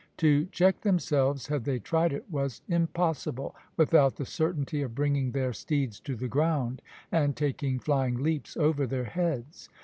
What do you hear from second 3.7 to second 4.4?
without the